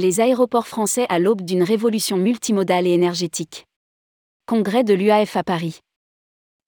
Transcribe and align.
Les 0.00 0.20
aéroports 0.20 0.68
français 0.68 1.06
à 1.08 1.18
l'aube 1.18 1.42
d'une 1.42 1.64
révolution 1.64 2.18
multimodale 2.18 2.86
et 2.86 2.92
énergétique. 2.92 3.66
Congrès 4.46 4.84
de 4.84 4.94
l'UAF 4.94 5.34
à 5.36 5.42
Paris. 5.42 5.80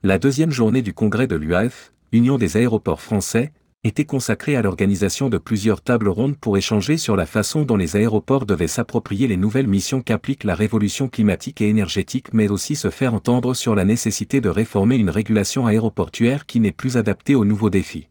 La 0.03 0.19
deuxième 0.19 0.51
journée 0.51 0.83
du 0.83 0.95
congrès 0.95 1.29
de 1.29 1.37
l'UAF, 1.37 1.93
Union 2.11 2.39
des 2.39 2.57
aéroports 2.57 3.01
français, 3.01 3.53
était 3.85 4.05
consacrée 4.05 4.57
à 4.57 4.63
l'organisation 4.63 5.29
de 5.29 5.39
plusieurs 5.39 5.81
tables 5.81 6.09
rondes 6.09 6.39
pour 6.39 6.59
échanger 6.59 6.97
sur 6.97 7.15
la 7.15 7.25
façon 7.25 7.63
dont 7.63 7.77
les 7.77 7.95
aéroports 7.95 8.47
devaient 8.47 8.67
s'approprier 8.67 9.29
les 9.29 9.37
nouvelles 9.37 9.69
missions 9.69 10.03
qu'implique 10.03 10.43
la 10.43 10.57
révolution 10.57 11.09
climatique 11.09 11.61
et 11.61 11.69
énergétique 11.69 12.33
mais 12.33 12.51
aussi 12.51 12.75
se 12.75 12.91
faire 12.91 13.15
entendre 13.15 13.55
sur 13.55 13.77
la 13.77 13.85
nécessité 13.85 14.41
de 14.41 14.49
réformer 14.49 14.97
une 14.97 15.09
régulation 15.09 15.69
aéroportuaire 15.69 16.47
qui 16.47 16.59
n'est 16.59 16.73
plus 16.73 16.97
adaptée 16.97 17.37
aux 17.37 17.45
nouveaux 17.45 17.71
défis. 17.71 18.09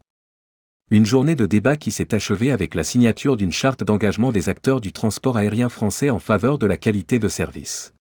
Une 0.92 1.06
journée 1.06 1.36
de 1.36 1.46
débat 1.46 1.76
qui 1.76 1.92
s'est 1.92 2.16
achevée 2.16 2.50
avec 2.50 2.74
la 2.74 2.82
signature 2.82 3.36
d'une 3.36 3.52
charte 3.52 3.84
d'engagement 3.84 4.32
des 4.32 4.48
acteurs 4.48 4.80
du 4.80 4.92
transport 4.92 5.36
aérien 5.36 5.68
français 5.68 6.10
en 6.10 6.18
faveur 6.18 6.58
de 6.58 6.66
la 6.66 6.76
qualité 6.76 7.20
de 7.20 7.28
service. 7.28 7.94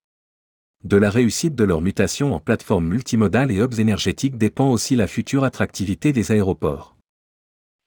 De 0.84 0.98
la 0.98 1.12
réussite 1.12 1.54
de 1.54 1.64
leur 1.64 1.82
mutation 1.82 2.34
en 2.34 2.40
plateforme 2.40 2.88
multimodale 2.88 3.52
et 3.52 3.60
hubs 3.60 3.78
énergétiques 3.78 4.40
dépend 4.40 4.72
aussi 4.72 4.96
la 4.96 5.06
future 5.06 5.44
attractivité 5.44 6.14
des 6.14 6.32
aéroports. 6.32 6.96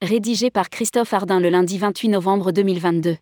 Rédigé 0.03 0.53
par 0.53 0.71
Christophe 0.71 1.13
Ardin 1.13 1.41
le 1.41 1.49
lundi 1.49 1.79
28 1.79 2.09
novembre 2.09 2.53
2022. 2.53 3.17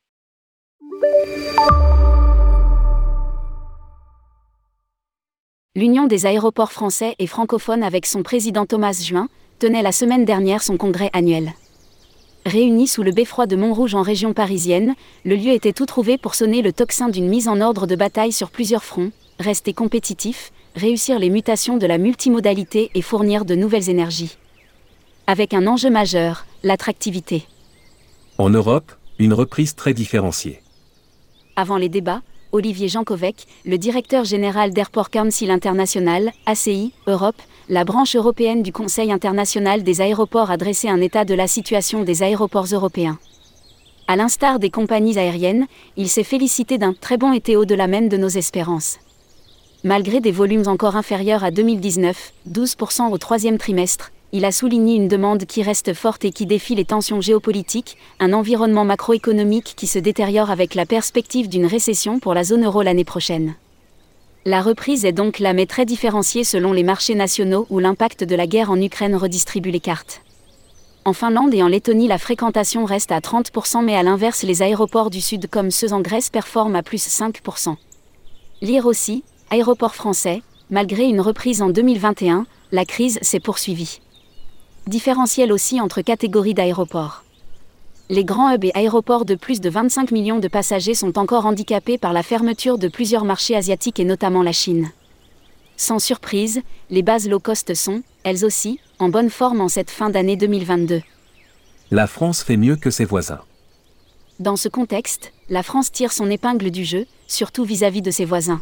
L'Union 5.74 6.06
des 6.06 6.26
aéroports 6.26 6.72
français 6.72 7.14
et 7.18 7.26
francophones 7.26 7.82
avec 7.82 8.04
son 8.04 8.22
président 8.22 8.66
Thomas 8.66 9.00
Juin 9.02 9.30
tenait 9.58 9.82
la 9.82 9.92
semaine 9.92 10.26
dernière 10.26 10.62
son 10.62 10.76
congrès 10.76 11.08
annuel. 11.14 11.54
Réunis 12.46 12.88
sous 12.88 13.02
le 13.02 13.12
beffroi 13.12 13.46
de 13.46 13.54
Montrouge 13.54 13.94
en 13.94 14.02
région 14.02 14.32
parisienne, 14.32 14.94
le 15.24 15.36
lieu 15.36 15.52
était 15.52 15.74
tout 15.74 15.84
trouvé 15.84 16.16
pour 16.16 16.34
sonner 16.34 16.62
le 16.62 16.72
tocsin 16.72 17.10
d'une 17.10 17.28
mise 17.28 17.48
en 17.48 17.60
ordre 17.60 17.86
de 17.86 17.94
bataille 17.96 18.32
sur 18.32 18.50
plusieurs 18.50 18.82
fronts, 18.82 19.12
rester 19.38 19.74
compétitif, 19.74 20.50
réussir 20.74 21.18
les 21.18 21.28
mutations 21.28 21.76
de 21.76 21.86
la 21.86 21.98
multimodalité 21.98 22.90
et 22.94 23.02
fournir 23.02 23.44
de 23.44 23.54
nouvelles 23.54 23.90
énergies. 23.90 24.38
Avec 25.26 25.52
un 25.52 25.66
enjeu 25.66 25.90
majeur, 25.90 26.46
l'attractivité. 26.62 27.44
En 28.38 28.48
Europe, 28.48 28.92
une 29.18 29.34
reprise 29.34 29.74
très 29.74 29.92
différenciée. 29.92 30.62
Avant 31.56 31.76
les 31.76 31.90
débats, 31.90 32.22
Olivier 32.52 32.88
Jankovec, 32.88 33.46
le 33.64 33.78
directeur 33.78 34.24
général 34.24 34.72
d'Airport 34.72 35.10
Council 35.10 35.50
International, 35.50 36.32
ACI, 36.46 36.92
Europe, 37.06 37.40
la 37.68 37.84
branche 37.84 38.16
européenne 38.16 38.62
du 38.62 38.72
Conseil 38.72 39.12
international 39.12 39.84
des 39.84 40.00
aéroports 40.00 40.50
a 40.50 40.56
dressé 40.56 40.88
un 40.88 41.00
état 41.00 41.24
de 41.24 41.34
la 41.34 41.46
situation 41.46 42.02
des 42.02 42.24
aéroports 42.24 42.66
européens. 42.72 43.18
À 44.08 44.16
l'instar 44.16 44.58
des 44.58 44.70
compagnies 44.70 45.18
aériennes, 45.18 45.66
il 45.96 46.08
s'est 46.08 46.24
félicité 46.24 46.78
d'un 46.78 46.92
très 46.92 47.16
bon 47.16 47.32
été 47.32 47.56
au-delà 47.56 47.86
même 47.86 48.08
de 48.08 48.16
nos 48.16 48.28
espérances. 48.28 48.98
Malgré 49.84 50.20
des 50.20 50.32
volumes 50.32 50.66
encore 50.66 50.96
inférieurs 50.96 51.44
à 51.44 51.52
2019, 51.52 52.32
12% 52.50 53.12
au 53.12 53.18
troisième 53.18 53.58
trimestre, 53.58 54.10
il 54.32 54.44
a 54.44 54.52
souligné 54.52 54.94
une 54.94 55.08
demande 55.08 55.44
qui 55.44 55.62
reste 55.62 55.92
forte 55.92 56.24
et 56.24 56.30
qui 56.30 56.46
défie 56.46 56.76
les 56.76 56.84
tensions 56.84 57.20
géopolitiques, 57.20 57.96
un 58.20 58.32
environnement 58.32 58.84
macroéconomique 58.84 59.74
qui 59.76 59.88
se 59.88 59.98
détériore 59.98 60.50
avec 60.50 60.76
la 60.76 60.86
perspective 60.86 61.48
d'une 61.48 61.66
récession 61.66 62.20
pour 62.20 62.32
la 62.32 62.44
zone 62.44 62.64
euro 62.64 62.82
l'année 62.82 63.04
prochaine. 63.04 63.54
La 64.44 64.62
reprise 64.62 65.04
est 65.04 65.12
donc 65.12 65.38
là 65.38 65.52
mais 65.52 65.66
très 65.66 65.84
différenciée 65.84 66.44
selon 66.44 66.72
les 66.72 66.84
marchés 66.84 67.16
nationaux 67.16 67.66
où 67.70 67.78
l'impact 67.78 68.22
de 68.22 68.36
la 68.36 68.46
guerre 68.46 68.70
en 68.70 68.80
Ukraine 68.80 69.16
redistribue 69.16 69.70
les 69.70 69.80
cartes. 69.80 70.22
En 71.04 71.12
Finlande 71.12 71.52
et 71.54 71.62
en 71.62 71.68
Lettonie, 71.68 72.08
la 72.08 72.18
fréquentation 72.18 72.84
reste 72.84 73.10
à 73.10 73.18
30%, 73.18 73.84
mais 73.84 73.96
à 73.96 74.02
l'inverse, 74.02 74.42
les 74.42 74.62
aéroports 74.62 75.10
du 75.10 75.20
Sud 75.20 75.48
comme 75.48 75.70
ceux 75.70 75.92
en 75.92 76.02
Grèce 76.02 76.30
performent 76.30 76.76
à 76.76 76.82
plus 76.82 77.04
5%. 77.04 77.74
Lire 78.62 78.86
aussi, 78.86 79.24
aéroport 79.50 79.94
français, 79.94 80.42
malgré 80.68 81.04
une 81.04 81.20
reprise 81.20 81.62
en 81.62 81.70
2021, 81.70 82.46
la 82.70 82.84
crise 82.84 83.18
s'est 83.22 83.40
poursuivie. 83.40 84.00
Différentiel 84.86 85.52
aussi 85.52 85.80
entre 85.80 86.02
catégories 86.02 86.54
d'aéroports 86.54 87.24
les 88.10 88.24
grands 88.24 88.52
hubs 88.52 88.64
et 88.64 88.72
aéroports 88.74 89.24
de 89.24 89.36
plus 89.36 89.60
de 89.60 89.70
25 89.70 90.10
millions 90.10 90.40
de 90.40 90.48
passagers 90.48 90.94
sont 90.94 91.16
encore 91.16 91.46
handicapés 91.46 91.96
par 91.96 92.12
la 92.12 92.24
fermeture 92.24 92.76
de 92.76 92.88
plusieurs 92.88 93.24
marchés 93.24 93.54
asiatiques 93.54 94.00
et 94.00 94.04
notamment 94.04 94.42
la 94.42 94.50
Chine. 94.50 94.90
Sans 95.76 96.00
surprise, 96.00 96.60
les 96.90 97.02
bases 97.02 97.28
low 97.28 97.38
cost 97.38 97.72
sont, 97.74 98.02
elles 98.24 98.44
aussi, 98.44 98.80
en 98.98 99.10
bonne 99.10 99.30
forme 99.30 99.60
en 99.60 99.68
cette 99.68 99.90
fin 99.90 100.10
d'année 100.10 100.36
2022. 100.36 101.02
La 101.92 102.08
France 102.08 102.42
fait 102.42 102.56
mieux 102.56 102.74
que 102.74 102.90
ses 102.90 103.04
voisins. 103.04 103.40
Dans 104.40 104.56
ce 104.56 104.68
contexte, 104.68 105.32
la 105.48 105.62
France 105.62 105.92
tire 105.92 106.12
son 106.12 106.28
épingle 106.30 106.72
du 106.72 106.84
jeu, 106.84 107.06
surtout 107.28 107.64
vis-à-vis 107.64 108.00
-vis 108.00 108.04
de 108.04 108.10
ses 108.10 108.24
voisins 108.24 108.60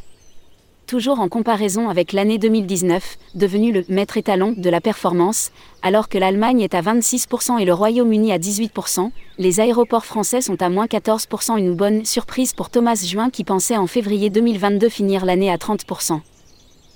toujours 0.88 1.20
en 1.20 1.28
comparaison 1.28 1.90
avec 1.90 2.12
l'année 2.12 2.38
2019, 2.38 3.18
devenu 3.34 3.72
le 3.72 3.84
maître 3.88 4.16
étalon 4.16 4.54
de 4.56 4.70
la 4.70 4.80
performance, 4.80 5.52
alors 5.82 6.08
que 6.08 6.16
l'Allemagne 6.16 6.62
est 6.62 6.74
à 6.74 6.80
26% 6.80 7.60
et 7.60 7.66
le 7.66 7.74
Royaume-Uni 7.74 8.32
à 8.32 8.38
18%, 8.38 9.10
les 9.38 9.60
aéroports 9.60 10.06
français 10.06 10.40
sont 10.40 10.60
à 10.62 10.70
moins 10.70 10.86
14%, 10.86 11.58
une 11.58 11.74
bonne 11.74 12.06
surprise 12.06 12.54
pour 12.54 12.70
Thomas 12.70 13.00
Juin 13.04 13.28
qui 13.28 13.44
pensait 13.44 13.76
en 13.76 13.86
février 13.86 14.30
2022 14.30 14.88
finir 14.88 15.26
l'année 15.26 15.50
à 15.50 15.58
30%. 15.58 16.20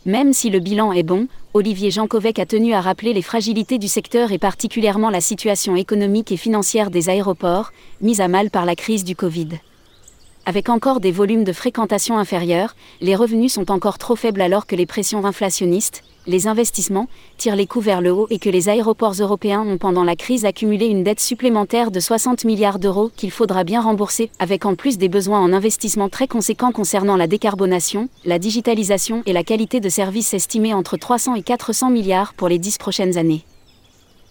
Même 0.06 0.32
si 0.32 0.48
le 0.48 0.59
bilan 0.59 0.92
est 0.92 1.03
bon, 1.03 1.28
Olivier 1.53 1.91
Jankovec 1.91 2.38
a 2.38 2.47
tenu 2.47 2.72
à 2.72 2.80
rappeler 2.80 3.12
les 3.12 3.22
fragilités 3.22 3.78
du 3.78 3.88
secteur 3.88 4.32
et 4.32 4.38
particulièrement 4.38 5.10
la 5.10 5.20
situation 5.20 5.76
économique 5.76 6.32
et 6.32 6.38
financière 6.38 6.91
des 6.91 7.10
aéroports, 7.10 7.72
mise 8.00 8.22
à 8.22 8.28
mal 8.28 8.50
par 8.50 8.64
la 8.64 8.74
crise 8.74 9.04
du 9.04 9.14
Covid. 9.14 9.48
Avec 10.44 10.69
encore 10.69 10.98
des 10.98 11.12
volumes 11.12 11.44
de 11.44 11.53
fréquentation 11.53 12.19
inférieurs, 12.19 12.75
les 13.00 13.14
revenus 13.14 13.53
sont 13.53 13.70
encore 13.70 13.98
trop 13.98 14.16
faibles 14.16 14.41
alors 14.41 14.66
que 14.66 14.75
les 14.75 14.86
pressions 14.86 15.25
inflationnistes, 15.25 16.03
les 16.26 16.48
investissements, 16.48 17.08
tirent 17.38 17.54
les 17.54 17.69
coûts 17.69 17.80
vers 17.80 18.00
le 18.00 18.10
haut 18.10 18.26
et 18.28 18.41
que 18.41 18.50
les 18.50 18.69
aéroports 18.69 19.14
européens 19.20 19.60
ont 19.60 19.78
pendant 19.78 20.03
la 20.03 20.16
crise 20.16 20.44
accumulé 20.44 20.86
une 20.86 21.04
dette 21.04 21.20
supplémentaire 21.20 21.92
de 21.92 22.00
60 22.00 22.44
milliards 22.44 22.80
d'euros 22.80 23.12
qu'il 23.14 23.30
faudra 23.30 23.62
bien 23.62 23.80
rembourser, 23.80 24.30
avec 24.41 24.66
en 24.66 24.75
plus 24.75 24.98
des 24.98 25.08
besoins 25.08 25.41
en 25.41 25.53
investissement 25.53 26.08
très 26.08 26.26
conséquents 26.26 26.72
concernant 26.72 27.16
la 27.16 27.28
décarbonation, 27.28 28.09
la 28.24 28.41
digitalisation 28.41 29.22
et 29.26 29.32
la 29.32 29.44
qualité 29.44 29.78
de 29.78 29.88
services 29.88 30.34
estimés 30.34 30.74
entre 30.74 30.97
300 30.97 31.36
et 31.36 31.42
400 31.42 31.91
milliards 31.91 32.34
pour 32.34 32.48
les 32.48 32.59
dix 32.59 32.78
prochaines 32.78 33.16
années. 33.16 33.44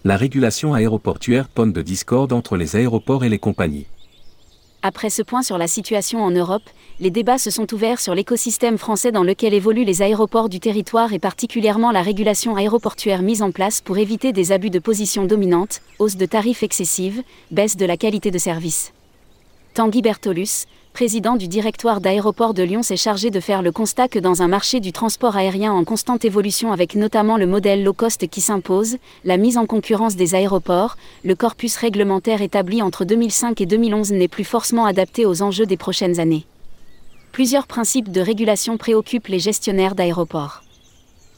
La 0.04 0.18
régulation 0.18 0.74
aéroportuaire 0.74 1.48
ponne 1.48 1.72
de 1.72 1.80
discorde 1.80 2.34
entre 2.34 2.58
les 2.58 2.76
aéroports 2.76 3.24
et 3.24 3.30
les 3.30 3.38
compagnies. 3.38 3.86
Après 4.84 5.10
ce 5.10 5.22
point 5.22 5.42
sur 5.42 5.58
la 5.58 5.68
situation 5.68 6.24
en 6.24 6.32
Europe, 6.32 6.68
les 6.98 7.12
débats 7.12 7.38
se 7.38 7.52
sont 7.52 7.72
ouverts 7.72 8.00
sur 8.00 8.16
l'écosystème 8.16 8.78
français 8.78 9.12
dans 9.12 9.22
lequel 9.22 9.54
évoluent 9.54 9.84
les 9.84 10.02
aéroports 10.02 10.48
du 10.48 10.58
territoire 10.58 11.12
et 11.12 11.20
particulièrement 11.20 11.92
la 11.92 12.02
régulation 12.02 12.56
aéroportuaire 12.56 13.22
mise 13.22 13.42
en 13.42 13.52
place 13.52 13.80
pour 13.80 13.98
éviter 13.98 14.32
des 14.32 14.50
abus 14.50 14.70
de 14.70 14.80
position 14.80 15.24
dominante, 15.24 15.82
hausse 16.00 16.16
de 16.16 16.26
tarifs 16.26 16.64
excessives, 16.64 17.22
baisse 17.52 17.76
de 17.76 17.86
la 17.86 17.96
qualité 17.96 18.32
de 18.32 18.38
service. 18.38 18.92
Tanguy 19.74 20.02
Bertolus, 20.02 20.66
président 20.92 21.36
du 21.36 21.48
directoire 21.48 22.00
d'aéroport 22.00 22.54
de 22.54 22.62
Lyon, 22.62 22.82
s'est 22.82 22.96
chargé 22.96 23.30
de 23.30 23.40
faire 23.40 23.62
le 23.62 23.72
constat 23.72 24.08
que 24.08 24.18
dans 24.18 24.42
un 24.42 24.48
marché 24.48 24.78
du 24.80 24.92
transport 24.92 25.36
aérien 25.36 25.72
en 25.72 25.84
constante 25.84 26.24
évolution 26.24 26.70
avec 26.72 26.94
notamment 26.94 27.36
le 27.36 27.46
modèle 27.46 27.82
low 27.82 27.92
cost 27.92 28.28
qui 28.28 28.40
s'impose, 28.40 28.98
la 29.24 29.36
mise 29.36 29.56
en 29.56 29.66
concurrence 29.66 30.16
des 30.16 30.34
aéroports, 30.34 30.96
le 31.24 31.34
corpus 31.34 31.76
réglementaire 31.76 32.42
établi 32.42 32.82
entre 32.82 33.04
2005 33.04 33.60
et 33.60 33.66
2011 33.66 34.12
n'est 34.12 34.28
plus 34.28 34.44
forcément 34.44 34.84
adapté 34.84 35.24
aux 35.24 35.42
enjeux 35.42 35.66
des 35.66 35.76
prochaines 35.76 36.20
années. 36.20 36.44
Plusieurs 37.32 37.66
principes 37.66 38.12
de 38.12 38.20
régulation 38.20 38.76
préoccupent 38.76 39.28
les 39.28 39.38
gestionnaires 39.38 39.94
d'aéroports 39.94 40.62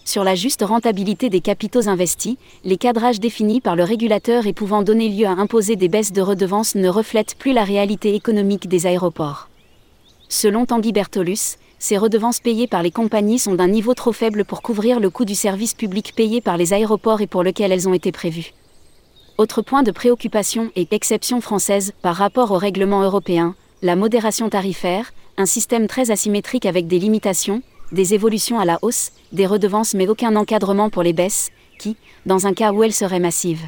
sur 0.05 0.25
la 0.25 0.35
juste 0.35 0.63
rentabilité 0.63 1.31
des 1.31 1.41
capitaux 1.41 1.89
investis, 1.89 2.37
les 2.65 2.77
cadrages 2.77 3.21
définis 3.21 3.61
par 3.61 3.77
le 3.77 3.85
régulateur 3.85 4.47
et 4.47 4.53
pouvant 4.53 4.83
donner 4.83 5.09
lieu 5.09 5.27
à 5.27 5.31
imposer 5.31 5.77
des 5.77 5.89
baisses 5.89 6.13
de 6.13 6.21
redevances 6.21 6.75
ne 6.75 6.89
reflètent 6.89 7.37
plus 7.37 7.53
la 7.53 7.65
réalité 7.65 8.15
économique 8.15 8.69
des 8.69 8.87
aéroports. 8.87 9.49
Selon 10.29 10.67
Tanguy 10.67 10.93
Bertolus, 10.93 11.59
ces 11.79 11.99
redevances 11.99 12.41
payées 12.41 12.67
par 12.67 12.83
les 12.83 12.91
compagnies 12.91 13.39
sont 13.39 13.55
d'un 13.55 13.69
niveau 13.69 13.95
trop 13.95 14.13
faible 14.13 14.45
pour 14.45 14.63
couvrir 14.63 15.01
le 15.01 15.11
coût 15.11 15.25
du 15.25 15.35
service 15.35 15.75
public 15.75 16.15
payé 16.15 16.41
par 16.41 16.57
les 16.57 16.73
aéroports 16.73 17.21
et 17.21 17.27
pour 17.27 17.43
lequel 17.43 17.73
elles 17.73 17.89
ont 17.89 17.95
été 17.95 18.13
prévues. 18.13 18.53
Autre 19.37 19.63
point 19.63 19.83
de 19.83 19.91
préoccupation 19.91 20.71
et 20.77 20.87
exception 20.93 21.41
française 21.41 21.93
par 22.03 22.17
rapport 22.17 22.53
au 22.53 22.59
règlement 22.59 23.03
européen, 23.03 23.55
la 23.83 23.97
modération 23.97 24.49
tarifaire, 24.49 25.13
un 25.37 25.47
système 25.47 25.89
très 25.89 26.11
asymétrique 26.11 26.67
avec 26.67 26.87
des 26.87 26.99
limitations, 26.99 27.61
des 27.95 28.13
évolutions 28.13 28.59
à 28.61 28.65
la 28.65 28.79
hausse, 28.83 29.13
des 29.33 29.47
redevances 29.47 29.95
mais 29.95 30.09
aucun 30.09 30.37
encadrement 30.37 30.91
pour 30.91 31.03
les 31.03 31.13
baisses, 31.13 31.51
qui, 31.79 31.97
dans 32.27 32.47
un 32.47 32.53
cas 32.53 32.73
où 32.73 32.83
elles 32.83 32.93
seraient 32.93 33.21
massives, 33.21 33.63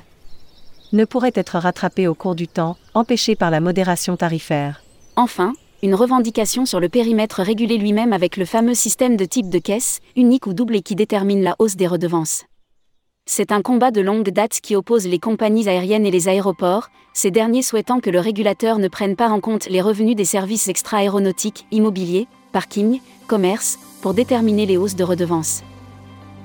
ne 0.92 1.04
pourraient 1.04 1.32
être 1.34 1.58
rattrapées 1.58 2.08
au 2.08 2.14
cours 2.14 2.34
du 2.34 2.48
temps, 2.48 2.76
empêchées 2.94 3.36
par 3.36 3.50
la 3.50 3.60
modération 3.60 4.16
tarifaire. 4.16 4.82
Enfin, 5.16 5.54
une 5.82 5.94
revendication 5.94 6.66
sur 6.66 6.80
le 6.80 6.88
périmètre 6.88 7.42
régulé 7.42 7.76
lui-même 7.78 8.12
avec 8.12 8.36
le 8.36 8.44
fameux 8.44 8.74
système 8.74 9.16
de 9.16 9.24
type 9.24 9.50
de 9.50 9.58
caisse, 9.58 10.00
unique 10.16 10.46
ou 10.46 10.54
double 10.54 10.76
et 10.76 10.82
qui 10.82 10.94
détermine 10.94 11.42
la 11.42 11.56
hausse 11.58 11.76
des 11.76 11.86
redevances. 11.86 12.44
C'est 13.28 13.50
un 13.50 13.60
combat 13.60 13.90
de 13.90 14.00
longue 14.00 14.30
date 14.30 14.60
qui 14.60 14.76
oppose 14.76 15.06
les 15.06 15.18
compagnies 15.18 15.68
aériennes 15.68 16.06
et 16.06 16.12
les 16.12 16.28
aéroports, 16.28 16.90
ces 17.12 17.32
derniers 17.32 17.62
souhaitant 17.62 17.98
que 17.98 18.10
le 18.10 18.20
régulateur 18.20 18.78
ne 18.78 18.88
prenne 18.88 19.16
pas 19.16 19.28
en 19.28 19.40
compte 19.40 19.68
les 19.68 19.80
revenus 19.80 20.14
des 20.14 20.24
services 20.24 20.68
extra-aéronautiques, 20.68 21.66
immobiliers, 21.72 22.28
parking, 22.52 23.00
commerce, 23.26 23.78
pour 24.06 24.14
déterminer 24.14 24.66
les 24.66 24.76
hausses 24.76 24.94
de 24.94 25.02
redevances. 25.02 25.64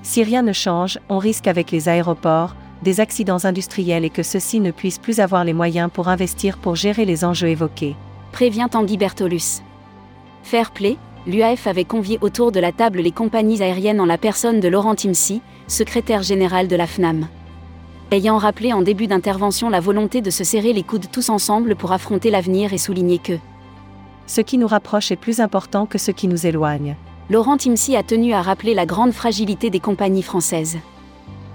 Si 0.02 0.24
rien 0.24 0.42
ne 0.42 0.52
change, 0.52 0.98
on 1.10 1.20
risque 1.20 1.46
avec 1.46 1.70
les 1.70 1.90
aéroports, 1.90 2.56
des 2.82 3.00
accidents 3.00 3.46
industriels 3.46 4.04
et 4.04 4.10
que 4.10 4.24
ceux-ci 4.24 4.60
ne 4.60 4.72
puissent 4.72 4.98
plus 4.98 5.20
avoir 5.20 5.44
les 5.44 5.54
moyens 5.54 5.92
pour 5.94 6.08
investir 6.08 6.58
pour 6.58 6.76
gérer 6.76 7.06
les 7.06 7.24
enjeux 7.24 7.50
évoqués. 7.50 7.96
Prévient 8.32 8.66
Tanguy 8.72 8.98
Bertolus. 8.98 9.62
Fair 10.42 10.72
play, 10.72 10.98
l'UAF 11.28 11.68
avait 11.68 11.84
convié 11.84 12.18
autour 12.22 12.52
de 12.52 12.60
la 12.60 12.72
table 12.72 13.00
les 13.00 13.12
compagnies 13.12 13.62
aériennes 13.62 14.02
en 14.02 14.08
la 14.08 14.18
personne 14.18 14.60
de 14.60 14.68
Laurent 14.68 14.96
Timsi, 14.96 15.44
secrétaire 15.68 16.24
général 16.24 16.68
de 16.68 16.76
la 16.76 16.88
FNAM. 16.88 17.28
Ayant 18.10 18.40
rappelé 18.40 18.74
en 18.74 18.82
début 18.82 19.06
d'intervention 19.06 19.70
la 19.70 19.82
volonté 19.82 20.22
de 20.22 20.32
se 20.32 20.44
serrer 20.44 20.74
les 20.74 20.82
coudes 20.82 21.12
tous 21.12 21.30
ensemble 21.30 21.76
pour 21.76 21.92
affronter 21.92 22.32
l'avenir 22.32 22.74
et 22.74 22.80
souligner 22.80 23.20
que 23.20 23.38
Ce 24.26 24.42
qui 24.42 24.58
nous 24.58 24.66
rapproche 24.66 25.12
est 25.12 25.16
plus 25.16 25.40
important 25.40 25.86
que 25.86 26.00
ce 26.00 26.10
qui 26.10 26.28
nous 26.28 26.48
éloigne. 26.48 26.96
Laurent 27.30 27.58
Timsi 27.58 27.96
a 27.96 28.04
tenu 28.04 28.34
à 28.34 28.42
rappeler 28.42 28.74
la 28.74 28.86
grande 28.86 29.14
fragilité 29.14 29.70
des 29.70 29.80
compagnies 29.80 30.24
françaises. 30.24 30.80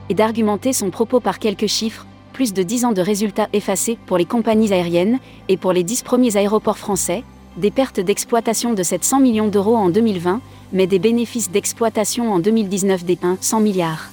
Et 0.08 0.14
d'argumenter 0.14 0.72
son 0.72 0.90
propos 0.90 1.20
par 1.20 1.38
quelques 1.38 1.66
chiffres, 1.66 2.06
plus 2.32 2.54
de 2.54 2.62
10 2.62 2.84
ans 2.86 2.92
de 2.92 3.02
résultats 3.02 3.48
effacés 3.52 3.98
pour 4.06 4.18
les 4.18 4.24
compagnies 4.24 4.72
aériennes, 4.72 5.18
et 5.48 5.56
pour 5.56 5.72
les 5.72 5.82
10 5.82 6.02
premiers 6.02 6.36
aéroports 6.36 6.78
français, 6.78 7.24
des 7.56 7.70
pertes 7.70 8.00
d'exploitation 8.00 8.74
de 8.74 8.82
700 8.82 9.20
millions 9.20 9.48
d'euros 9.48 9.76
en 9.76 9.88
2020, 9.88 10.40
mais 10.72 10.86
des 10.86 10.98
bénéfices 10.98 11.50
d'exploitation 11.50 12.32
en 12.32 12.38
2019 12.38 13.04
des 13.04 13.18
100 13.40 13.60
milliards. 13.60 14.10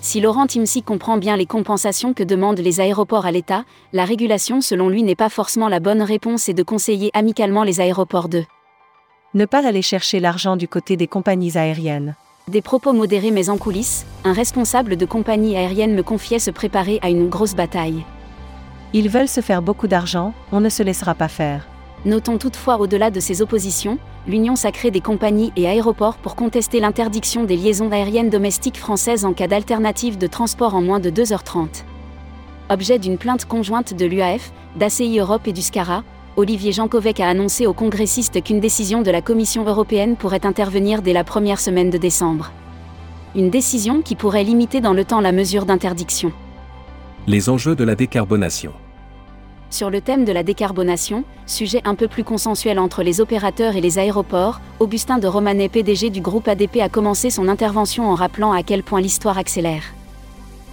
Si 0.00 0.20
Laurent 0.20 0.46
Timsi 0.46 0.82
comprend 0.82 1.16
bien 1.16 1.36
les 1.36 1.46
compensations 1.46 2.12
que 2.12 2.24
demandent 2.24 2.58
les 2.58 2.80
aéroports 2.80 3.26
à 3.26 3.30
l'État, 3.30 3.64
la 3.92 4.04
régulation 4.04 4.60
selon 4.60 4.88
lui 4.88 5.04
n'est 5.04 5.14
pas 5.14 5.28
forcément 5.28 5.68
la 5.68 5.78
bonne 5.78 6.02
réponse 6.02 6.48
et 6.48 6.54
de 6.54 6.62
conseiller 6.64 7.10
amicalement 7.14 7.62
les 7.62 7.80
aéroports 7.80 8.28
de 8.28 8.42
Ne 9.34 9.46
pas 9.46 9.66
aller 9.66 9.80
chercher 9.80 10.20
l'argent 10.20 10.56
du 10.56 10.68
côté 10.68 10.98
des 10.98 11.06
compagnies 11.06 11.56
aériennes. 11.56 12.16
Des 12.48 12.60
propos 12.60 12.92
modérés 12.92 13.30
mais 13.30 13.48
en 13.48 13.56
coulisses, 13.56 14.04
un 14.24 14.34
responsable 14.34 14.96
de 14.96 15.06
compagnie 15.06 15.56
aérienne 15.56 15.94
me 15.94 16.02
confiait 16.02 16.38
se 16.38 16.50
préparer 16.50 16.98
à 17.00 17.08
une 17.08 17.30
grosse 17.30 17.54
bataille. 17.54 18.04
Ils 18.92 19.08
veulent 19.08 19.28
se 19.28 19.40
faire 19.40 19.62
beaucoup 19.62 19.88
d'argent, 19.88 20.34
on 20.52 20.60
ne 20.60 20.68
se 20.68 20.82
laissera 20.82 21.14
pas 21.14 21.28
faire. 21.28 21.66
Notons 22.04 22.36
toutefois 22.36 22.78
au-delà 22.78 23.10
de 23.10 23.20
ces 23.20 23.40
oppositions, 23.40 23.98
l'Union 24.26 24.54
sacrée 24.54 24.90
des 24.90 25.00
compagnies 25.00 25.52
et 25.56 25.66
aéroports 25.66 26.18
pour 26.18 26.36
contester 26.36 26.78
l'interdiction 26.78 27.44
des 27.44 27.56
liaisons 27.56 27.90
aériennes 27.90 28.28
domestiques 28.28 28.76
françaises 28.76 29.24
en 29.24 29.32
cas 29.32 29.46
d'alternative 29.46 30.18
de 30.18 30.26
transport 30.26 30.74
en 30.74 30.82
moins 30.82 31.00
de 31.00 31.10
2h30. 31.10 31.84
Objet 32.68 32.98
d'une 32.98 33.16
plainte 33.16 33.46
conjointe 33.46 33.94
de 33.94 34.04
l'UAF, 34.04 34.52
d'ACI 34.76 35.18
Europe 35.18 35.46
et 35.46 35.54
du 35.54 35.62
SCARA, 35.62 36.02
Olivier 36.34 36.72
Jankovec 36.72 37.20
a 37.20 37.28
annoncé 37.28 37.66
aux 37.66 37.74
congressistes 37.74 38.42
qu'une 38.42 38.60
décision 38.60 39.02
de 39.02 39.10
la 39.10 39.20
Commission 39.20 39.66
européenne 39.66 40.16
pourrait 40.16 40.46
intervenir 40.46 41.02
dès 41.02 41.12
la 41.12 41.24
première 41.24 41.60
semaine 41.60 41.90
de 41.90 41.98
décembre. 41.98 42.52
Une 43.34 43.50
décision 43.50 44.00
qui 44.00 44.16
pourrait 44.16 44.42
limiter 44.42 44.80
dans 44.80 44.94
le 44.94 45.04
temps 45.04 45.20
la 45.20 45.32
mesure 45.32 45.66
d'interdiction. 45.66 46.32
Les 47.26 47.50
enjeux 47.50 47.76
de 47.76 47.84
la 47.84 47.94
décarbonation. 47.94 48.72
Sur 49.68 49.90
le 49.90 50.00
thème 50.00 50.24
de 50.24 50.32
la 50.32 50.42
décarbonation, 50.42 51.24
sujet 51.44 51.82
un 51.84 51.94
peu 51.94 52.08
plus 52.08 52.24
consensuel 52.24 52.78
entre 52.78 53.02
les 53.02 53.20
opérateurs 53.20 53.76
et 53.76 53.82
les 53.82 53.98
aéroports, 53.98 54.62
Augustin 54.80 55.18
de 55.18 55.26
Romanet, 55.26 55.68
PDG 55.68 56.08
du 56.08 56.22
groupe 56.22 56.48
ADP, 56.48 56.78
a 56.80 56.88
commencé 56.88 57.28
son 57.28 57.46
intervention 57.46 58.10
en 58.10 58.14
rappelant 58.14 58.52
à 58.52 58.62
quel 58.62 58.82
point 58.82 59.02
l'histoire 59.02 59.36
accélère. 59.36 59.82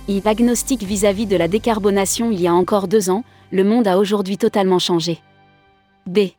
Il 0.08 0.26
agnostique 0.26 0.84
vis-à-vis 0.84 1.28
de 1.28 1.36
la 1.36 1.50
décarbonation 1.50 2.32
il 2.32 2.40
y 2.40 2.48
a 2.48 2.54
encore 2.54 2.88
deux 2.88 3.10
ans, 3.10 3.26
le 3.52 3.66
monde 3.66 3.88
a 3.88 3.98
aujourd'hui 3.98 4.38
totalement 4.38 4.80
changé. 4.80 5.20
B. 6.10 6.32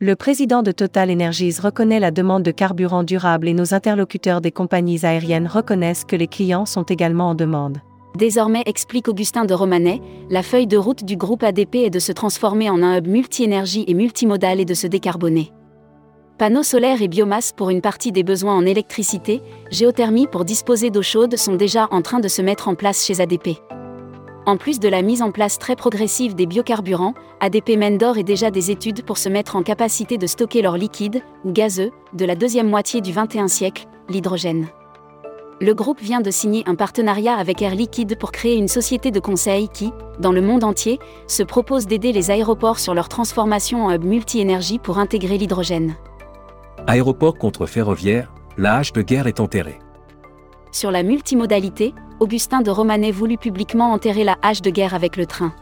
Le 0.00 0.16
président 0.16 0.62
de 0.62 0.72
Total 0.72 1.10
Energies 1.10 1.60
reconnaît 1.62 2.00
la 2.00 2.10
demande 2.10 2.42
de 2.42 2.50
carburant 2.50 3.02
durable 3.02 3.46
et 3.46 3.52
nos 3.52 3.74
interlocuteurs 3.74 4.40
des 4.40 4.50
compagnies 4.50 5.04
aériennes 5.04 5.46
reconnaissent 5.46 6.06
que 6.06 6.16
les 6.16 6.26
clients 6.26 6.64
sont 6.64 6.84
également 6.84 7.28
en 7.28 7.34
demande. 7.34 7.78
Désormais, 8.16 8.62
explique 8.64 9.08
Augustin 9.08 9.44
de 9.44 9.52
Romanet, 9.52 10.00
la 10.30 10.42
feuille 10.42 10.66
de 10.66 10.78
route 10.78 11.04
du 11.04 11.18
groupe 11.18 11.42
ADP 11.42 11.74
est 11.74 11.90
de 11.90 11.98
se 11.98 12.12
transformer 12.12 12.70
en 12.70 12.82
un 12.82 12.96
hub 12.96 13.06
multi-énergie 13.06 13.84
et 13.86 13.94
multimodal 13.94 14.58
et 14.58 14.64
de 14.64 14.74
se 14.74 14.86
décarboner. 14.86 15.52
Panneaux 16.38 16.62
solaires 16.62 17.02
et 17.02 17.08
biomasse 17.08 17.52
pour 17.52 17.68
une 17.68 17.82
partie 17.82 18.10
des 18.10 18.22
besoins 18.22 18.56
en 18.56 18.64
électricité, 18.64 19.42
géothermie 19.70 20.28
pour 20.28 20.46
disposer 20.46 20.88
d'eau 20.88 21.02
chaude 21.02 21.36
sont 21.36 21.56
déjà 21.56 21.88
en 21.90 22.00
train 22.00 22.20
de 22.20 22.28
se 22.28 22.40
mettre 22.40 22.68
en 22.68 22.74
place 22.74 23.04
chez 23.04 23.20
ADP. 23.20 23.58
En 24.48 24.56
plus 24.56 24.80
de 24.80 24.88
la 24.88 25.02
mise 25.02 25.20
en 25.20 25.30
place 25.30 25.58
très 25.58 25.76
progressive 25.76 26.34
des 26.34 26.46
biocarburants, 26.46 27.12
ADP 27.40 27.76
mène 27.76 27.98
d'or 27.98 28.16
et 28.16 28.22
déjà 28.22 28.50
des 28.50 28.70
études 28.70 29.04
pour 29.04 29.18
se 29.18 29.28
mettre 29.28 29.56
en 29.56 29.62
capacité 29.62 30.16
de 30.16 30.26
stocker 30.26 30.62
leur 30.62 30.78
liquide, 30.78 31.20
ou 31.44 31.52
gazeux, 31.52 31.90
de 32.14 32.24
la 32.24 32.34
deuxième 32.34 32.66
moitié 32.66 33.02
du 33.02 33.12
XXI 33.12 33.46
siècle, 33.46 33.86
l'hydrogène 34.08 34.68
le 35.60 35.74
groupe 35.74 36.00
vient 36.00 36.20
de 36.20 36.30
signer 36.30 36.62
un 36.66 36.76
partenariat 36.76 37.34
avec 37.34 37.62
Air 37.62 37.74
Liquide 37.74 38.16
pour 38.16 38.30
créer 38.30 38.56
une 38.56 38.68
société 38.68 39.10
de 39.10 39.18
conseil 39.18 39.68
qui, 39.68 39.92
dans 40.20 40.30
le 40.30 40.40
monde 40.40 40.62
entier, 40.62 41.00
se 41.26 41.42
propose 41.42 41.88
d'aider 41.88 42.12
les 42.12 42.30
aéroports 42.30 42.78
sur 42.78 42.94
leur 42.94 43.08
transformation 43.08 43.86
en 43.86 43.92
hub 43.92 44.04
multi-énergie 44.04 44.78
pour 44.78 44.98
intégrer 44.98 45.36
l'hydrogène. 45.36 45.96
Aéroport 46.86 47.36
contre 47.36 47.66
ferroviaire, 47.66 48.32
la 48.56 48.76
hache 48.76 48.92
de 48.92 49.02
guerre 49.02 49.26
est 49.26 49.40
enterrée. 49.40 49.80
Sur 50.70 50.92
la 50.92 51.02
multimodalité, 51.02 51.92
Augustin 52.20 52.62
de 52.62 52.70
Romanet 52.70 53.12
voulut 53.12 53.38
publiquement 53.38 53.92
enterrer 53.92 54.24
la 54.24 54.36
hache 54.42 54.60
de 54.60 54.70
guerre 54.70 54.94
avec 54.94 55.16
le 55.16 55.24
train. 55.24 55.52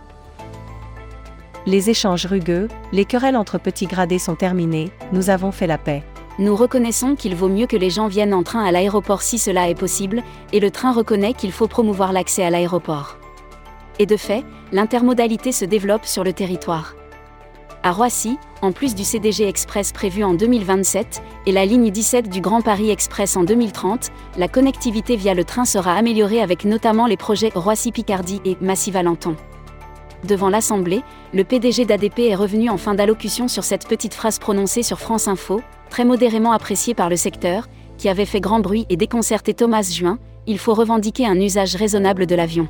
Les 1.66 1.90
échanges 1.90 2.24
rugueux, 2.24 2.68
les 2.92 3.04
querelles 3.04 3.36
entre 3.36 3.58
petits 3.58 3.86
gradés 3.86 4.18
sont 4.18 4.36
terminés, 4.36 4.90
nous 5.12 5.28
avons 5.28 5.52
fait 5.52 5.66
la 5.66 5.76
paix. 5.76 6.02
Nous 6.38 6.56
reconnaissons 6.56 7.14
qu'il 7.14 7.34
vaut 7.34 7.50
mieux 7.50 7.66
que 7.66 7.76
les 7.76 7.90
gens 7.90 8.06
viennent 8.06 8.32
en 8.32 8.42
train 8.42 8.64
à 8.64 8.72
l'aéroport 8.72 9.20
si 9.20 9.38
cela 9.38 9.68
est 9.68 9.74
possible, 9.74 10.22
et 10.52 10.60
le 10.60 10.70
train 10.70 10.92
reconnaît 10.92 11.34
qu'il 11.34 11.52
faut 11.52 11.68
promouvoir 11.68 12.12
l'accès 12.12 12.42
à 12.42 12.50
l'aéroport. 12.50 13.18
Et 13.98 14.06
de 14.06 14.16
fait, 14.16 14.44
l'intermodalité 14.72 15.52
se 15.52 15.64
développe 15.66 16.06
sur 16.06 16.24
le 16.24 16.32
territoire. 16.32 16.94
À 17.86 17.92
Roissy, 17.92 18.36
en 18.62 18.72
plus 18.72 18.96
du 18.96 19.04
CDG 19.04 19.46
Express 19.46 19.92
prévu 19.92 20.24
en 20.24 20.34
2027 20.34 21.22
et 21.46 21.52
la 21.52 21.64
ligne 21.64 21.92
17 21.92 22.28
du 22.28 22.40
Grand 22.40 22.60
Paris 22.60 22.90
Express 22.90 23.36
en 23.36 23.44
2030, 23.44 24.10
la 24.36 24.48
connectivité 24.48 25.14
via 25.14 25.34
le 25.34 25.44
train 25.44 25.64
sera 25.64 25.94
améliorée 25.94 26.42
avec 26.42 26.64
notamment 26.64 27.06
les 27.06 27.16
projets 27.16 27.52
Roissy-Picardie 27.54 28.40
et 28.44 28.56
Massy-Valenton. 28.60 29.36
Devant 30.24 30.48
l'Assemblée, 30.48 31.04
le 31.32 31.44
PDG 31.44 31.84
d'ADP 31.84 32.18
est 32.18 32.34
revenu 32.34 32.70
en 32.70 32.76
fin 32.76 32.96
d'allocution 32.96 33.46
sur 33.46 33.62
cette 33.62 33.86
petite 33.86 34.14
phrase 34.14 34.40
prononcée 34.40 34.82
sur 34.82 34.98
France 34.98 35.28
Info, 35.28 35.60
très 35.88 36.04
modérément 36.04 36.50
appréciée 36.50 36.94
par 36.94 37.08
le 37.08 37.14
secteur, 37.14 37.68
qui 37.98 38.08
avait 38.08 38.26
fait 38.26 38.40
grand 38.40 38.58
bruit 38.58 38.86
et 38.90 38.96
déconcerté 38.96 39.54
Thomas 39.54 39.88
Juin, 39.88 40.18
il 40.48 40.58
faut 40.58 40.74
revendiquer 40.74 41.24
un 41.24 41.38
usage 41.40 41.76
raisonnable 41.76 42.26
de 42.26 42.34
l'avion. 42.34 42.66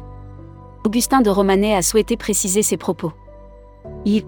Augustin 0.85 1.23
de 1.23 1.31
Romanet 1.31 1.75
a 1.75 1.81
souhaité 1.81 2.19
préciser 2.19 2.61
ses 2.61 2.77
propos. 2.77 3.15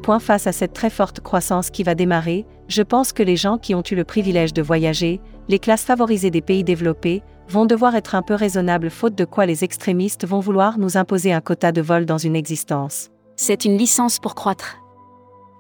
Point 0.03 0.19
face 0.19 0.47
à 0.47 0.53
cette 0.53 0.73
très 0.73 0.91
forte 0.91 1.21
croissance 1.21 1.71
qui 1.71 1.83
va 1.83 1.95
démarrer, 1.95 2.47
je 2.67 2.83
pense 2.83 3.13
que 3.13 3.23
les 3.23 3.37
gens 3.37 3.59
qui 3.59 3.75
ont 3.75 3.83
eu 3.89 3.95
le 3.95 4.05
privilège 4.05 4.53
de 4.53 4.63
voyager, 4.63 5.21
les 5.49 5.59
classes 5.59 5.85
favorisées 5.85 6.31
des 6.31 6.41
pays 6.41 6.65
développés, 6.65 7.23
vont 7.49 7.65
devoir 7.65 7.95
être 7.95 8.15
un 8.15 8.23
peu 8.23 8.35
raisonnables 8.35 8.91
faute 8.91 9.15
de 9.15 9.25
quoi 9.25 9.47
les 9.47 9.65
extrémistes 9.65 10.27
vont 10.27 10.41
vouloir 10.41 10.79
nous 10.79 10.97
imposer 10.97 11.33
un 11.33 11.41
quota 11.41 11.73
de 11.73 11.81
vol 11.81 12.07
dans 12.07 12.19
une 12.19 12.37
existence. 12.37 13.11
C'est 13.37 13.65
une 13.65 13.79
licence 13.79 14.19
pour 14.19 14.35
croître. 14.35 14.79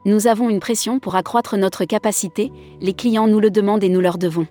Nous 0.04 0.26
avons 0.26 0.50
une 0.50 0.60
pression 0.60 0.98
pour 0.98 1.14
accroître 1.14 1.56
notre 1.56 1.84
capacité, 1.84 2.50
les 2.80 2.94
clients 2.94 3.28
nous 3.28 3.40
le 3.40 3.50
demandent 3.50 3.84
et 3.84 3.88
nous 3.88 4.00
leur 4.00 4.18
devons. 4.18 4.46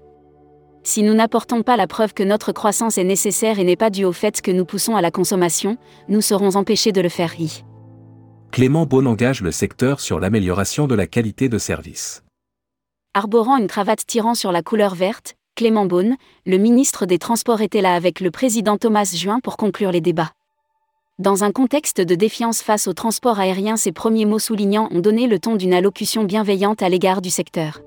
Si 0.84 1.04
nous 1.04 1.14
n'apportons 1.14 1.64
pas 1.64 1.76
la 1.76 1.88
preuve 1.88 2.14
que 2.14 2.24
notre 2.24 2.54
croissance 2.54 2.98
est 2.98 3.04
nécessaire 3.04 3.60
et 3.60 3.64
n'est 3.64 3.76
pas 3.76 3.90
due 3.90 4.06
au 4.06 4.14
fait 4.14 4.42
que 4.42 4.52
nous 4.52 4.66
poussons 4.66 4.96
à 4.96 5.02
la 5.02 5.12
consommation, 5.12 5.78
nous 6.08 6.22
serons 6.22 6.56
empêchés 6.56 6.92
de 6.92 7.02
le 7.02 7.10
faire. 7.10 7.40
I. 7.40 7.64
Clément 8.52 8.86
Beaune 8.86 9.08
engage 9.08 9.42
le 9.42 9.52
secteur 9.52 10.00
sur 10.00 10.20
l'amélioration 10.20 10.88
de 10.88 10.96
la 10.96 11.06
qualité 11.06 11.48
de 11.48 11.58
service. 11.58 12.24
Arborant 13.14 13.58
une 13.58 13.68
cravate 13.68 14.06
tirant 14.06 14.36
sur 14.36 14.52
la 14.52 14.64
couleur 14.64 14.96
verte, 14.96 15.36
Clément 15.56 15.86
Beaune, 15.86 16.16
le 16.46 16.58
ministre 16.58 17.06
des 17.06 17.20
Transports 17.20 17.62
était 17.62 17.82
là 17.82 17.94
avec 17.94 18.20
le 18.20 18.32
président 18.32 18.78
Thomas 18.78 19.12
Juin 19.14 19.40
pour 19.42 19.58
conclure 19.58 19.92
les 19.92 20.02
débats. 20.02 20.32
Dans 21.20 21.44
un 21.44 21.52
contexte 21.52 22.00
de 22.02 22.16
défiance 22.16 22.62
face 22.62 22.88
au 22.88 22.94
transport 22.94 23.40
aérien, 23.40 23.76
ces 23.76 23.92
premiers 23.92 24.26
mots 24.26 24.40
soulignants 24.40 24.88
ont 24.92 25.00
donné 25.00 25.28
le 25.28 25.40
ton 25.40 25.56
d'une 25.56 25.74
allocution 25.74 26.24
bienveillante 26.24 26.82
à 26.82 26.90
l'égard 26.90 27.22
du 27.22 27.30
secteur. 27.30 27.82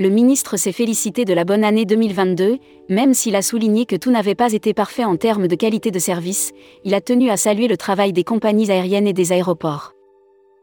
Le 0.00 0.08
ministre 0.08 0.56
s'est 0.56 0.72
félicité 0.72 1.26
de 1.26 1.34
la 1.34 1.44
bonne 1.44 1.62
année 1.62 1.84
2022, 1.84 2.56
même 2.88 3.12
s'il 3.12 3.36
a 3.36 3.42
souligné 3.42 3.84
que 3.84 3.96
tout 3.96 4.10
n'avait 4.10 4.34
pas 4.34 4.54
été 4.54 4.72
parfait 4.72 5.04
en 5.04 5.16
termes 5.16 5.46
de 5.46 5.54
qualité 5.54 5.90
de 5.90 5.98
service, 5.98 6.52
il 6.84 6.94
a 6.94 7.02
tenu 7.02 7.28
à 7.28 7.36
saluer 7.36 7.68
le 7.68 7.76
travail 7.76 8.14
des 8.14 8.24
compagnies 8.24 8.70
aériennes 8.70 9.06
et 9.06 9.12
des 9.12 9.32
aéroports. 9.32 9.92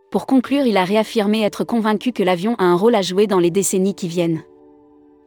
Pour 0.10 0.26
conclure, 0.26 0.66
il 0.66 0.76
a 0.76 0.84
réaffirmé 0.84 1.44
être 1.44 1.64
convaincu 1.64 2.14
que 2.14 2.24
l'avion 2.24 2.56
a 2.56 2.64
un 2.64 2.76
rôle 2.76 2.96
à 2.96 3.04
jouer 3.04 3.28
dans 3.28 3.38
les 3.38 3.52
décennies 3.52 3.94
qui 3.94 4.08
viennent. 4.08 4.42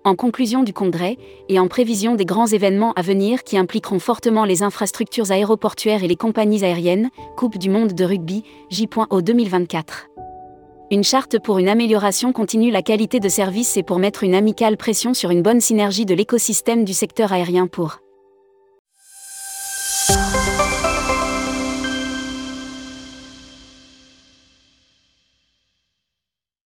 En 0.03 0.17
conclusion 0.17 0.65
du 0.65 0.73
congrès, 0.73 1.17
et 1.49 1.61
en 1.61 1.69
prévision 1.69 2.17
des 2.17 2.25
grands 2.25 2.49
événements 2.49 2.95
à 2.95 3.03
venir 3.03 3.45
qui 3.45 3.57
impliqueront 3.57 4.01
fortement 4.01 4.45
les 4.45 4.65
infrastructures 4.65 5.31
aéroportuaires 5.31 6.03
et 6.03 6.09
les 6.09 6.17
compagnies 6.17 6.65
aériennes, 6.65 7.11
Coupe 7.37 7.59
du 7.59 7.71
monde 7.71 7.93
de 7.93 8.05
rugby, 8.05 8.43
J.O 8.71 9.23
2024. 9.23 10.09
Une 10.93 11.05
charte 11.05 11.39
pour 11.39 11.61
une 11.61 11.69
amélioration 11.69 12.33
continue 12.33 12.73
la 12.73 12.83
qualité 12.83 13.21
de 13.21 13.29
service 13.29 13.77
et 13.77 13.85
pour 13.85 14.01
mettre 14.01 14.25
une 14.25 14.35
amicale 14.35 14.77
pression 14.77 15.15
sur 15.15 15.31
une 15.31 15.41
bonne 15.41 15.61
synergie 15.61 16.05
de 16.05 16.15
l'écosystème 16.15 16.85
du 16.85 16.95
secteur 16.95 17.33
aérien 17.33 17.69
pour 17.69 18.01